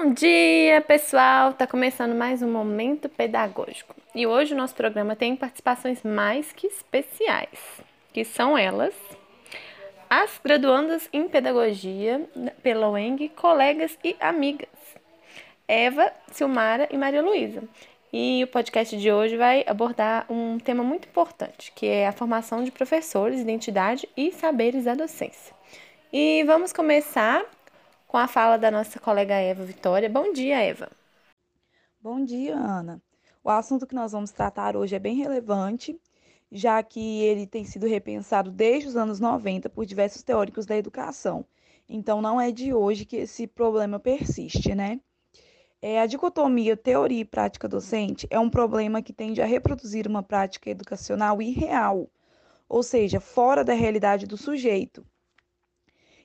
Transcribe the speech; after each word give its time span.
Bom 0.00 0.12
dia, 0.12 0.80
pessoal! 0.80 1.52
Tá 1.54 1.66
começando 1.66 2.14
mais 2.14 2.40
um 2.40 2.48
momento 2.48 3.08
pedagógico. 3.08 3.96
E 4.14 4.28
hoje 4.28 4.54
o 4.54 4.56
nosso 4.56 4.72
programa 4.72 5.16
tem 5.16 5.34
participações 5.34 6.04
mais 6.04 6.52
que 6.52 6.68
especiais, 6.68 7.82
que 8.12 8.24
são 8.24 8.56
elas: 8.56 8.94
as 10.08 10.40
graduandas 10.42 11.08
em 11.12 11.28
pedagogia 11.28 12.24
pela 12.62 12.88
UENG, 12.88 13.28
colegas 13.30 13.98
e 14.04 14.14
amigas, 14.20 14.68
Eva, 15.66 16.12
Silmara 16.30 16.88
e 16.92 16.96
Maria 16.96 17.20
Luísa. 17.20 17.64
E 18.12 18.44
o 18.44 18.46
podcast 18.46 18.96
de 18.96 19.10
hoje 19.10 19.36
vai 19.36 19.64
abordar 19.66 20.26
um 20.30 20.60
tema 20.60 20.84
muito 20.84 21.08
importante, 21.08 21.72
que 21.74 21.86
é 21.88 22.06
a 22.06 22.12
formação 22.12 22.62
de 22.62 22.70
professores, 22.70 23.40
identidade 23.40 24.08
e 24.16 24.30
saberes 24.30 24.84
da 24.84 24.94
docência. 24.94 25.52
E 26.12 26.44
vamos 26.44 26.72
começar 26.72 27.44
com 28.08 28.16
a 28.16 28.26
fala 28.26 28.56
da 28.56 28.70
nossa 28.70 28.98
colega 28.98 29.34
Eva 29.34 29.62
Vitória. 29.62 30.08
Bom 30.08 30.32
dia, 30.32 30.58
Eva. 30.58 30.90
Bom 32.00 32.24
dia, 32.24 32.56
Ana. 32.56 33.02
O 33.44 33.50
assunto 33.50 33.86
que 33.86 33.94
nós 33.94 34.12
vamos 34.12 34.30
tratar 34.30 34.74
hoje 34.76 34.96
é 34.96 34.98
bem 34.98 35.14
relevante, 35.16 36.00
já 36.50 36.82
que 36.82 37.20
ele 37.20 37.46
tem 37.46 37.66
sido 37.66 37.86
repensado 37.86 38.50
desde 38.50 38.88
os 38.88 38.96
anos 38.96 39.20
90 39.20 39.68
por 39.68 39.84
diversos 39.84 40.22
teóricos 40.22 40.64
da 40.64 40.74
educação. 40.74 41.44
Então, 41.86 42.22
não 42.22 42.40
é 42.40 42.50
de 42.50 42.72
hoje 42.72 43.04
que 43.04 43.16
esse 43.16 43.46
problema 43.46 44.00
persiste, 44.00 44.74
né? 44.74 45.00
É, 45.80 46.00
a 46.00 46.06
dicotomia 46.06 46.76
teoria 46.76 47.20
e 47.20 47.24
prática 47.26 47.68
docente 47.68 48.26
é 48.30 48.38
um 48.38 48.50
problema 48.50 49.02
que 49.02 49.12
tende 49.12 49.42
a 49.42 49.46
reproduzir 49.46 50.08
uma 50.08 50.22
prática 50.22 50.70
educacional 50.70 51.42
irreal, 51.42 52.08
ou 52.68 52.82
seja, 52.82 53.20
fora 53.20 53.62
da 53.62 53.74
realidade 53.74 54.26
do 54.26 54.36
sujeito. 54.36 55.06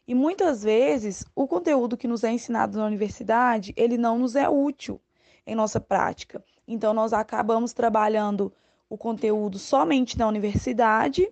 E 0.07 0.13
muitas 0.13 0.63
vezes 0.63 1.25
o 1.33 1.47
conteúdo 1.47 1.95
que 1.95 2.07
nos 2.07 2.23
é 2.23 2.31
ensinado 2.31 2.77
na 2.77 2.85
universidade, 2.85 3.73
ele 3.77 3.97
não 3.97 4.17
nos 4.17 4.35
é 4.35 4.49
útil 4.49 4.99
em 5.47 5.55
nossa 5.55 5.79
prática. 5.79 6.43
Então 6.67 6.93
nós 6.93 7.13
acabamos 7.13 7.73
trabalhando 7.73 8.51
o 8.89 8.97
conteúdo 8.97 9.57
somente 9.57 10.17
na 10.17 10.27
universidade 10.27 11.31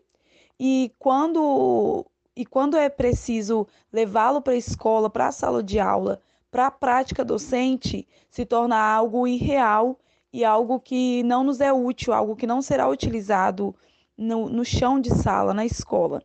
e 0.60 0.92
quando 0.98 2.06
e 2.34 2.46
quando 2.46 2.78
é 2.78 2.90
preciso 2.90 3.68
levá-lo 3.92 4.42
para 4.42 4.54
a 4.54 4.58
escola, 4.58 5.10
para 5.10 5.28
a 5.28 5.32
sala 5.32 5.62
de 5.62 5.80
aula, 5.80 6.22
para 6.50 6.68
a 6.68 6.72
prática 6.72 7.26
docente, 7.26 8.08
se 8.30 8.46
torna 8.46 8.78
algo 8.78 9.28
irreal 9.28 10.00
e 10.32 10.46
algo 10.46 10.80
que 10.80 11.24
não 11.24 11.44
nos 11.44 11.60
é 11.60 11.74
útil, 11.74 12.14
algo 12.14 12.36
que 12.36 12.48
não 12.48 12.62
será 12.62 12.88
utilizado 12.88 13.76
no, 14.18 14.50
no 14.50 14.64
chão 14.64 15.00
de 15.00 15.14
sala, 15.14 15.54
na 15.54 15.66
escola. 15.66 16.24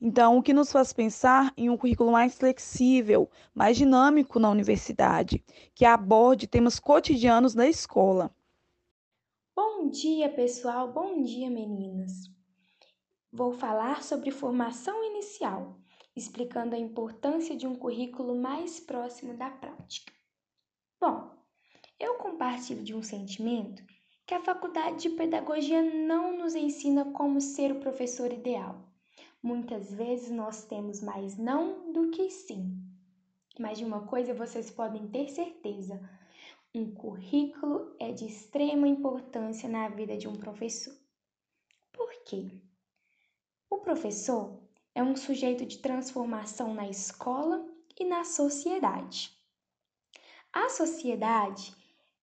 Então, 0.00 0.38
o 0.38 0.42
que 0.42 0.52
nos 0.52 0.70
faz 0.70 0.92
pensar 0.92 1.52
em 1.56 1.68
um 1.68 1.76
currículo 1.76 2.12
mais 2.12 2.38
flexível, 2.38 3.28
mais 3.52 3.76
dinâmico 3.76 4.38
na 4.38 4.48
universidade, 4.48 5.44
que 5.74 5.84
aborde 5.84 6.46
temas 6.46 6.78
cotidianos 6.78 7.52
da 7.52 7.66
escola. 7.66 8.30
Bom 9.56 9.90
dia, 9.90 10.28
pessoal. 10.28 10.92
Bom 10.92 11.20
dia, 11.22 11.50
meninas. 11.50 12.30
Vou 13.32 13.52
falar 13.52 14.04
sobre 14.04 14.30
formação 14.30 15.04
inicial, 15.04 15.76
explicando 16.14 16.76
a 16.76 16.78
importância 16.78 17.56
de 17.56 17.66
um 17.66 17.74
currículo 17.74 18.40
mais 18.40 18.78
próximo 18.78 19.36
da 19.36 19.50
prática. 19.50 20.12
Bom, 21.00 21.30
eu 21.98 22.14
compartilho 22.14 22.84
de 22.84 22.94
um 22.94 23.02
sentimento 23.02 23.82
que 24.24 24.34
a 24.34 24.40
faculdade 24.40 25.02
de 25.02 25.10
pedagogia 25.10 25.82
não 25.82 26.38
nos 26.38 26.54
ensina 26.54 27.04
como 27.12 27.40
ser 27.40 27.72
o 27.72 27.80
professor 27.80 28.32
ideal. 28.32 28.87
Muitas 29.42 29.92
vezes 29.92 30.30
nós 30.30 30.64
temos 30.64 31.00
mais 31.00 31.36
não 31.36 31.92
do 31.92 32.10
que 32.10 32.28
sim. 32.30 32.76
Mas 33.58 33.78
de 33.78 33.84
uma 33.84 34.06
coisa 34.06 34.34
vocês 34.34 34.70
podem 34.70 35.08
ter 35.08 35.28
certeza: 35.28 36.00
um 36.74 36.92
currículo 36.92 37.94
é 37.98 38.12
de 38.12 38.26
extrema 38.26 38.86
importância 38.86 39.68
na 39.68 39.88
vida 39.88 40.16
de 40.16 40.28
um 40.28 40.36
professor. 40.36 40.94
Por 41.92 42.10
quê? 42.24 42.50
O 43.70 43.78
professor 43.78 44.60
é 44.94 45.02
um 45.02 45.16
sujeito 45.16 45.64
de 45.64 45.78
transformação 45.78 46.74
na 46.74 46.88
escola 46.88 47.64
e 47.98 48.04
na 48.04 48.24
sociedade. 48.24 49.36
A 50.52 50.68
sociedade 50.68 51.74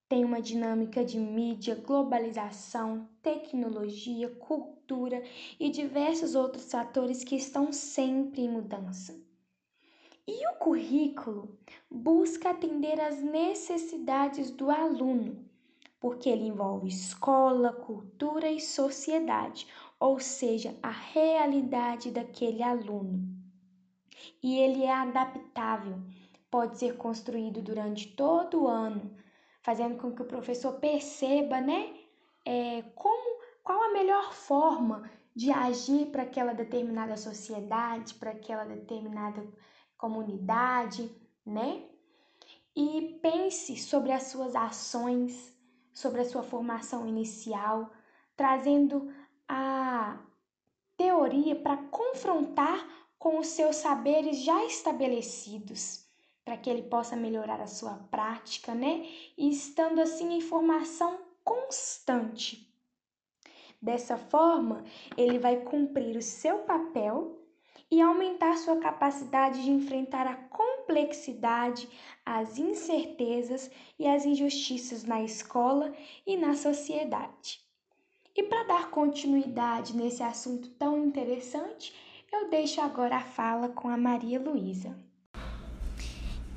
tem 0.08 0.24
uma 0.24 0.40
dinâmica 0.40 1.04
de 1.04 1.18
mídia, 1.18 1.76
globalização, 1.76 3.10
tecnologia, 3.24 4.30
cultura 4.30 5.24
e 5.60 5.70
diversos 5.70 6.36
outros 6.36 6.72
fatores 6.72 7.24
que 7.24 7.36
estão 7.36 7.74
sempre 7.74 8.42
em 8.42 8.50
mudança. 8.50 9.20
E 10.28 10.48
o 10.50 10.58
currículo 10.58 11.58
busca 11.90 12.52
atender 12.52 13.00
às 13.00 13.22
necessidades 13.22 14.52
do 14.52 14.70
aluno, 14.70 15.44
porque 16.00 16.30
ele 16.30 16.48
envolve 16.48 16.88
escola, 16.88 17.74
cultura 17.74 18.50
e 18.50 18.60
sociedade, 18.60 19.68
ou 20.00 20.20
seja, 20.20 20.78
a 20.84 20.92
realidade 20.92 22.12
daquele 22.12 22.62
aluno. 22.62 23.28
E 24.42 24.58
ele 24.58 24.84
é 24.84 24.94
adaptável, 24.94 26.00
pode 26.50 26.78
ser 26.78 26.96
construído 26.96 27.62
durante 27.62 28.08
todo 28.16 28.64
o 28.64 28.68
ano 28.68 29.16
fazendo 29.66 29.98
com 29.98 30.12
que 30.14 30.22
o 30.22 30.28
professor 30.28 30.74
perceba, 30.74 31.60
né, 31.60 31.92
é, 32.46 32.84
como, 32.94 33.42
qual 33.64 33.82
a 33.82 33.94
melhor 33.94 34.32
forma 34.32 35.10
de 35.36 35.52
agir 35.52 36.12
para 36.12 36.22
aquela 36.22 36.54
determinada 36.54 37.18
sociedade, 37.18 38.14
para 38.14 38.30
aquela 38.30 38.64
determinada 38.64 39.44
comunidade, 39.98 41.12
né? 41.44 41.84
E 42.76 43.18
pense 43.24 43.76
sobre 43.78 44.12
as 44.12 44.24
suas 44.24 44.56
ações, 44.56 45.52
sobre 45.92 46.22
a 46.22 46.26
sua 46.26 46.44
formação 46.44 47.08
inicial, 47.08 47.92
trazendo 48.36 49.12
a 49.48 50.20
teoria 50.96 51.56
para 51.56 51.78
confrontar 51.78 52.88
com 53.18 53.40
os 53.40 53.48
seus 53.48 53.78
saberes 53.78 54.44
já 54.44 54.64
estabelecidos 54.66 56.05
para 56.46 56.56
que 56.56 56.70
ele 56.70 56.84
possa 56.84 57.16
melhorar 57.16 57.60
a 57.60 57.68
sua 57.68 57.96
prática, 58.12 58.76
né? 58.76 59.08
E 59.36 59.50
estando 59.50 60.00
assim 60.00 60.32
em 60.32 60.42
formação 60.42 61.20
constante. 61.44 62.72
Dessa 63.82 64.16
forma, 64.16 64.84
ele 65.18 65.40
vai 65.40 65.58
cumprir 65.58 66.16
o 66.16 66.22
seu 66.22 66.60
papel 66.60 67.42
e 67.90 68.02
aumentar 68.02 68.58
sua 68.58 68.78
capacidade 68.78 69.64
de 69.64 69.70
enfrentar 69.70 70.28
a 70.28 70.36
complexidade, 70.36 71.88
as 72.26 72.58
incertezas 72.58 73.70
e 73.98 74.08
as 74.08 74.26
injustiças 74.26 75.04
na 75.04 75.22
escola 75.22 75.94
e 76.26 76.38
na 76.38 76.56
sociedade. 76.56 77.60
E 78.36 78.44
para 78.44 78.64
dar 78.64 78.90
continuidade 78.90 79.96
nesse 79.96 80.22
assunto 80.22 80.70
tão 80.72 81.06
interessante, 81.06 81.94
eu 82.32 82.50
deixo 82.50 82.82
agora 82.82 83.18
a 83.18 83.24
fala 83.24 83.70
com 83.70 83.88
a 83.88 83.98
Maria 83.98 84.40
Luísa. 84.40 85.05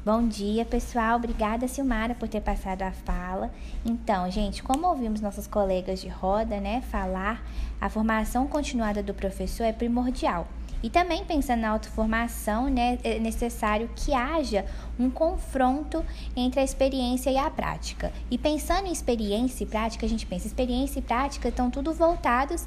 Bom 0.08 0.26
dia, 0.26 0.64
pessoal. 0.64 1.16
Obrigada, 1.16 1.68
Silmara, 1.68 2.14
por 2.14 2.26
ter 2.28 2.40
passado 2.40 2.80
a 2.80 2.90
fala. 2.90 3.50
Então, 3.84 4.30
gente, 4.30 4.62
como 4.62 4.86
ouvimos 4.86 5.20
nossos 5.20 5.46
colegas 5.46 6.00
de 6.00 6.08
roda, 6.08 6.58
né, 6.58 6.80
falar, 6.80 7.46
a 7.78 7.90
formação 7.90 8.46
continuada 8.46 9.02
do 9.02 9.12
professor 9.12 9.64
é 9.64 9.72
primordial. 9.72 10.48
E 10.82 10.88
também 10.88 11.26
pensando 11.26 11.60
na 11.60 11.68
autoformação, 11.68 12.70
né, 12.70 12.98
é 13.04 13.18
necessário 13.18 13.90
que 13.94 14.14
haja 14.14 14.64
um 14.98 15.10
confronto 15.10 16.02
entre 16.34 16.60
a 16.60 16.64
experiência 16.64 17.28
e 17.28 17.36
a 17.36 17.50
prática. 17.50 18.10
E 18.30 18.38
pensando 18.38 18.86
em 18.86 18.92
experiência 18.92 19.64
e 19.64 19.66
prática, 19.66 20.06
a 20.06 20.08
gente 20.08 20.24
pensa, 20.24 20.46
experiência 20.46 21.00
e 21.00 21.02
prática 21.02 21.50
estão 21.50 21.70
tudo 21.70 21.92
voltados 21.92 22.66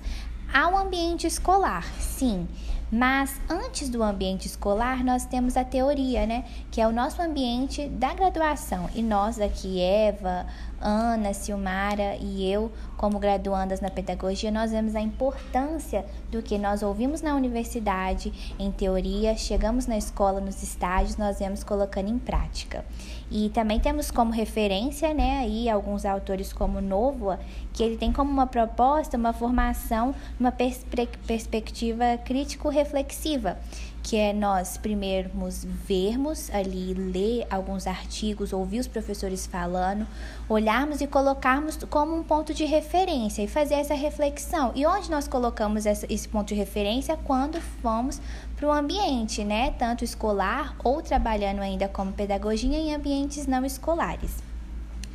ao 0.54 0.77
ambiente 0.77 1.25
escolar, 1.25 1.86
sim. 2.00 2.48
Mas 2.91 3.39
antes 3.49 3.88
do 3.88 4.03
ambiente 4.03 4.47
escolar, 4.47 5.01
nós 5.01 5.25
temos 5.25 5.55
a 5.55 5.63
teoria, 5.63 6.25
né? 6.25 6.43
Que 6.69 6.81
é 6.81 6.88
o 6.88 6.91
nosso 6.91 7.21
ambiente 7.21 7.88
da 7.88 8.13
graduação. 8.13 8.89
E 8.93 9.01
nós 9.01 9.39
aqui, 9.39 9.79
Eva, 9.79 10.45
Ana, 10.81 11.33
Silmara 11.33 12.17
e 12.19 12.51
eu, 12.51 12.71
como 12.97 13.19
graduandas 13.19 13.79
na 13.79 13.89
pedagogia, 13.89 14.51
nós 14.51 14.71
vemos 14.71 14.95
a 14.95 14.99
importância 14.99 16.05
do 16.29 16.41
que 16.41 16.57
nós 16.57 16.83
ouvimos 16.83 17.21
na 17.21 17.35
universidade, 17.35 18.55
em 18.59 18.71
teoria, 18.71 19.38
chegamos 19.38 19.88
na 19.88 19.97
escola, 19.97 20.41
nos 20.41 20.61
estágios, 20.61 21.17
nós 21.17 21.39
vemos 21.39 21.63
colocando 21.63 22.09
em 22.09 22.19
prática. 22.19 22.83
E 23.29 23.49
também 23.49 23.79
temos 23.79 24.11
como 24.11 24.31
referência, 24.31 25.13
né, 25.13 25.39
aí 25.39 25.69
alguns 25.69 26.03
autores 26.03 26.51
como 26.51 26.81
Novoa, 26.81 27.39
que 27.71 27.81
ele 27.81 27.95
tem 27.95 28.11
como 28.11 28.29
uma 28.29 28.45
proposta 28.45 29.15
uma 29.17 29.31
formação, 29.31 30.13
uma 30.39 30.51
perspe 30.51 31.07
perspectiva 31.25 32.17
crítico 32.25 32.67
reflexiva, 32.81 33.57
que 34.04 34.18
é 34.18 34.33
nós 34.33 34.78
primeirmos 34.78 35.63
vermos 35.63 36.50
ali, 36.54 36.94
ler 36.94 37.45
alguns 37.50 37.86
artigos, 37.86 38.51
ouvir 38.51 38.80
os 38.80 38.88
professores 38.88 39.45
falando, 39.45 40.07
olharmos 40.50 41.01
e 41.01 41.07
colocarmos 41.07 41.78
como 41.89 42.16
um 42.16 42.24
ponto 42.24 42.54
de 42.54 42.66
referência 42.66 43.44
e 43.44 43.48
fazer 43.48 43.75
essa 43.75 43.94
reflexão. 43.94 44.72
E 44.75 44.86
onde 44.86 45.10
nós 45.10 45.28
colocamos 45.28 45.86
essa, 45.86 46.06
esse 46.12 46.28
ponto 46.28 46.48
de 46.48 46.56
referência? 46.56 47.18
Quando 47.24 47.62
fomos 47.81 48.19
para 48.56 48.68
o 48.68 48.72
ambiente, 48.72 49.44
né? 49.44 49.72
Tanto 49.77 50.04
escolar 50.04 50.75
ou 50.84 51.01
trabalhando 51.01 51.62
ainda 51.62 51.88
como 51.88 52.12
pedagogia 52.12 52.77
em 52.77 52.94
ambientes 52.94 53.48
não 53.48 53.63
escolares. 53.63 54.50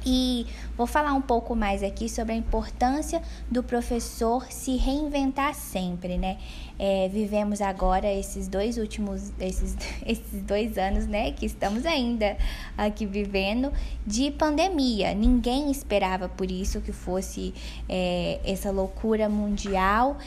E 0.08 0.46
vou 0.76 0.86
falar 0.86 1.12
um 1.14 1.20
pouco 1.20 1.56
mais 1.56 1.82
aqui 1.82 2.08
sobre 2.08 2.32
a 2.32 2.36
importância 2.36 3.20
do 3.50 3.60
professor 3.60 4.46
se 4.52 4.76
reinventar 4.76 5.52
sempre, 5.52 6.16
né? 6.16 6.38
É, 6.78 7.08
vivemos 7.08 7.60
agora 7.60 8.06
esses 8.12 8.46
dois 8.46 8.78
últimos, 8.78 9.32
esses, 9.40 9.76
esses 10.06 10.42
dois 10.42 10.78
anos, 10.78 11.08
né? 11.08 11.32
Que 11.32 11.44
estamos 11.44 11.84
ainda 11.84 12.36
aqui 12.78 13.04
vivendo 13.04 13.72
de 14.06 14.30
pandemia. 14.30 15.12
Ninguém 15.12 15.72
esperava 15.72 16.28
por 16.28 16.48
isso 16.52 16.80
que 16.80 16.92
fosse 16.92 17.52
é, 17.88 18.38
essa 18.44 18.70
loucura 18.70 19.28
mundial. 19.28 20.18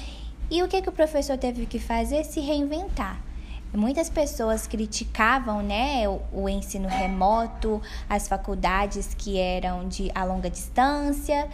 E 0.51 0.61
o 0.61 0.67
que, 0.67 0.81
que 0.81 0.89
o 0.89 0.91
professor 0.91 1.37
teve 1.37 1.65
que 1.65 1.79
fazer? 1.79 2.25
Se 2.25 2.41
reinventar. 2.41 3.28
Muitas 3.73 4.09
pessoas 4.09 4.65
criticavam 4.65 5.61
né, 5.61 6.09
o, 6.09 6.21
o, 6.33 6.49
ensino 6.49 6.87
remoto, 6.87 7.79
as 8.09 8.27
faculdades 8.27 9.13
que 9.13 9.37
eram 9.37 9.87
de 9.87 10.11
a 10.15 10.23
longa 10.23 10.49
distância, 10.49 11.47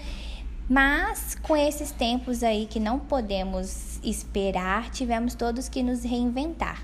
mas 0.70 1.36
com 1.36 1.58
esses 1.58 1.92
tempos 1.92 2.42
aí 2.42 2.68
que 2.68 2.80
não 2.80 3.00
podemos 3.00 4.00
esperar, 4.02 4.90
tivemos 4.92 5.36
todos 5.36 5.68
que 5.68 5.84
nos 5.84 6.04
reinventar. 6.04 6.82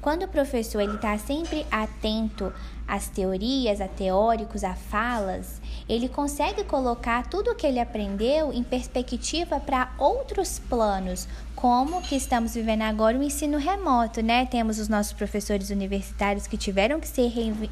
Quando 0.00 0.24
o 0.24 0.28
professor 0.28 0.80
ele 0.80 0.94
está 0.96 1.16
sempre 1.16 1.64
atento 1.70 2.52
às 2.88 3.08
teorias, 3.08 3.80
a 3.80 3.86
teóricos, 3.86 4.64
a 4.64 4.74
falas, 4.74 5.60
ele 5.88 6.08
consegue 6.08 6.64
colocar 6.64 7.28
tudo 7.28 7.52
o 7.52 7.54
que 7.54 7.66
ele 7.66 7.78
aprendeu 7.78 8.52
em 8.52 8.64
perspectiva 8.64 9.60
para 9.60 9.92
outros 9.98 10.58
planos, 10.58 11.28
como 11.54 12.02
que 12.02 12.16
estamos 12.16 12.54
vivendo 12.54 12.82
agora 12.82 13.18
o 13.18 13.22
ensino 13.22 13.58
remoto, 13.58 14.22
né? 14.22 14.46
Temos 14.46 14.78
os 14.78 14.88
nossos 14.88 15.12
professores 15.12 15.70
universitários 15.70 16.46
que 16.46 16.56
tiveram 16.56 16.98
que 16.98 17.06
se 17.06 17.22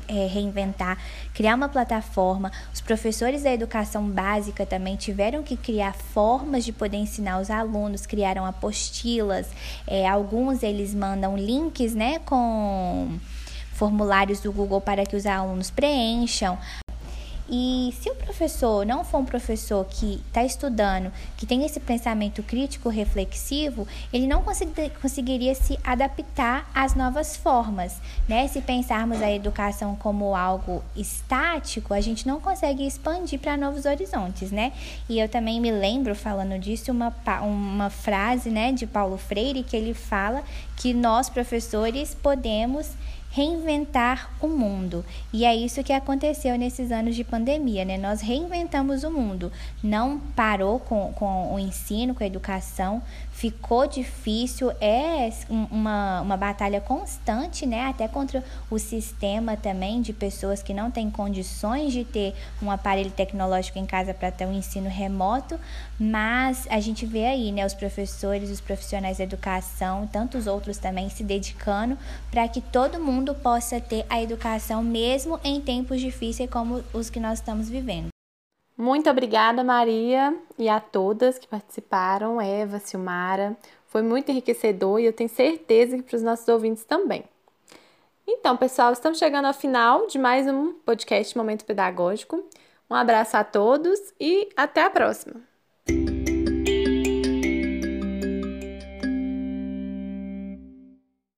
é, 0.09 0.27
reinventar, 0.27 0.99
criar 1.35 1.55
uma 1.55 1.69
plataforma. 1.69 2.53
Os 2.73 2.81
professores 2.81 3.43
da 3.43 3.53
educação 3.53 4.09
básica 4.09 4.65
também 4.65 4.97
tiveram 4.97 5.43
que 5.43 5.57
criar 5.57 5.95
formas 5.95 6.65
de 6.65 6.73
poder 6.73 6.99
ensinar 6.99 7.41
os 7.41 7.51
alunos, 7.51 8.07
criaram 8.07 8.47
apostilas. 8.47 9.49
É, 9.87 10.09
alguns 10.09 10.63
eles 10.63 10.95
mandam 10.95 11.37
links, 11.37 11.95
né, 11.95 12.21
com 12.21 13.19
formulários 13.73 14.41
do 14.41 14.53
Google 14.53 14.81
para 14.81 15.07
que 15.07 15.17
os 15.17 15.27
alunos 15.27 15.71
preencham. 15.71 16.59
E 17.51 17.93
se 18.01 18.09
o 18.09 18.15
professor 18.15 18.87
não 18.87 19.05
for 19.05 19.19
um 19.19 19.25
professor 19.25 19.85
que 19.85 20.23
está 20.29 20.45
estudando, 20.45 21.13
que 21.37 21.45
tem 21.45 21.65
esse 21.67 21.81
pensamento 21.81 22.45
crítico 22.45 22.89
reflexivo, 22.89 23.89
ele 24.13 24.29
não 24.29 24.45
conseguiria 25.03 25.53
se 25.57 25.77
adaptar 25.83 26.71
às 26.73 26.95
novas 26.95 27.37
formas, 27.37 27.97
né? 28.29 28.47
Se 28.47 28.61
pensarmos 28.61 29.21
a 29.21 29.33
educação 29.33 29.97
como 29.97 30.37
algo 30.37 30.85
estático, 30.95 31.93
a 31.93 32.01
gente 32.01 32.25
não 32.25 32.41
consegue 32.41 32.87
expandir 32.87 33.41
para 33.41 33.57
novos 33.57 33.85
horizontes, 33.85 34.53
né? 34.53 34.73
E 35.09 35.19
eu 35.19 35.29
também 35.29 35.61
me 35.61 35.73
lembro 35.73 36.15
falando 36.15 36.57
disso 36.57 36.93
uma, 36.93 37.13
uma 37.43 37.91
frase, 37.91 38.49
né, 38.49 38.71
de 38.71 38.87
Paulo 38.87 39.19
Freire 39.19 39.65
que 39.65 39.77
ele 39.77 39.93
fala 39.93 40.45
que 40.77 40.95
nós 40.95 41.29
professores 41.29 42.15
podemos 42.15 42.91
reinventar 43.31 44.31
o 44.41 44.49
mundo. 44.49 45.05
E 45.33 45.45
é 45.45 45.55
isso 45.55 45.85
que 45.85 45.93
aconteceu 45.93 46.59
nesses 46.59 46.91
anos 46.91 47.15
de 47.15 47.23
pandemia, 47.23 47.85
né? 47.85 47.97
Nós 47.97 48.21
reinventamos 48.21 49.05
o 49.05 49.11
mundo. 49.11 49.53
Não 49.83 50.19
parou 50.35 50.81
com, 50.81 51.13
com 51.13 51.55
o 51.55 51.59
ensino, 51.59 52.15
com 52.15 52.25
a 52.25 52.27
educação, 52.27 53.01
ficou 53.41 53.87
difícil, 53.87 54.71
é 54.81 55.31
uma, 55.49 56.21
uma 56.21 56.37
batalha 56.37 56.81
constante, 56.81 57.65
né? 57.65 57.87
Até 57.87 58.07
contra 58.07 58.45
o 58.71 58.79
sistema 58.79 59.57
também 59.57 60.03
de 60.03 60.13
pessoas 60.13 60.63
que 60.63 60.75
não 60.75 60.91
têm 60.91 61.11
condições 61.11 61.93
de 61.93 62.05
ter 62.05 62.35
um 62.63 62.71
aparelho 62.71 63.11
tecnológico 63.11 63.79
em 63.79 63.87
casa 63.87 64.13
para 64.13 64.31
ter 64.31 64.45
um 64.45 64.53
ensino 64.53 64.91
remoto, 64.91 65.59
mas 65.99 66.67
a 66.69 66.81
gente 66.81 67.07
vê 67.07 67.25
aí, 67.25 67.51
né, 67.51 67.65
os 67.65 67.73
professores, 67.73 68.51
os 68.51 68.61
profissionais 68.61 69.17
da 69.17 69.25
educação, 69.25 70.07
tantos 70.07 70.47
outros 70.47 70.77
também 70.77 71.09
se 71.09 71.25
dedicando 71.25 71.97
para 72.31 72.47
que 72.47 72.61
todo 72.61 73.01
mundo 73.01 73.11
mundo 73.11 73.35
possa 73.35 73.81
ter 73.81 74.05
a 74.09 74.23
educação 74.23 74.83
mesmo 74.83 75.39
em 75.43 75.61
tempos 75.61 76.01
difíceis 76.01 76.51
como 76.51 76.83
os 76.93 77.11
que 77.11 77.21
nós 77.21 77.39
estamos 77.39 77.69
vivendo. 77.69 78.09
Muito 78.81 79.11
obrigada, 79.11 79.63
Maria, 79.63 80.35
e 80.59 80.67
a 80.67 80.81
todas 80.81 81.39
que 81.39 81.47
participaram, 81.47 82.41
Eva, 82.41 82.79
Silmara. 82.79 83.55
Foi 83.89 84.01
muito 84.01 84.31
enriquecedor 84.31 84.99
e 84.99 85.05
eu 85.05 85.13
tenho 85.13 85.29
certeza 85.29 85.99
que 85.99 86.03
para 86.03 86.17
os 86.17 86.23
nossos 86.23 86.49
ouvintes 86.49 86.83
também. 86.85 87.25
Então, 88.27 88.57
pessoal, 88.57 88.91
estamos 88.91 89.19
chegando 89.19 89.45
ao 89.45 89.53
final 89.53 90.07
de 90.07 90.19
mais 90.19 90.47
um 90.47 90.73
podcast 90.73 91.37
Momento 91.37 91.67
Pedagógico. 91.67 92.43
Um 92.89 92.95
abraço 92.95 93.37
a 93.37 93.45
todos 93.45 94.01
e 94.19 94.49
até 94.57 94.83
a 94.83 94.89
próxima! 94.89 95.50